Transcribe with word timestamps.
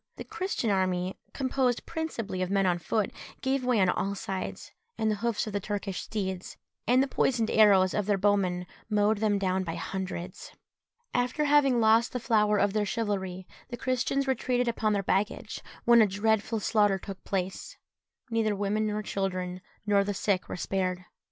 The 0.15 0.23
Christian 0.23 0.71
army, 0.71 1.15
composed 1.31 1.85
principally 1.85 2.41
of 2.41 2.49
men 2.49 2.65
on 2.65 2.79
foot, 2.79 3.11
gave 3.41 3.63
way 3.63 3.79
on 3.79 3.87
all 3.89 4.15
sides, 4.15 4.71
and 4.97 5.11
the 5.11 5.17
hoofs 5.17 5.45
of 5.45 5.53
the 5.53 5.59
Turkish 5.59 6.01
steeds, 6.01 6.57
and 6.87 7.03
the 7.03 7.07
poisoned 7.07 7.51
arrows 7.51 7.93
of 7.93 8.07
their 8.07 8.17
bowmen, 8.17 8.65
mowed 8.89 9.19
them 9.19 9.37
down 9.37 9.63
by 9.63 9.75
hundreds. 9.75 10.53
After 11.13 11.45
having 11.45 11.79
lost 11.79 12.13
the 12.13 12.19
flower 12.19 12.57
of 12.57 12.73
their 12.73 12.83
chivalry, 12.83 13.47
the 13.69 13.77
Christians 13.77 14.27
retreated 14.27 14.67
upon 14.67 14.93
their 14.93 15.03
baggage, 15.03 15.61
when 15.85 16.01
a 16.01 16.07
dreadful 16.07 16.59
slaughter 16.59 16.97
took 16.97 17.23
place. 17.23 17.77
Neither 18.31 18.55
women 18.55 18.87
nor 18.87 19.03
children, 19.03 19.61
nor 19.85 20.03
the 20.03 20.15
sick, 20.15 20.49
were 20.49 20.57
spared. 20.57 21.05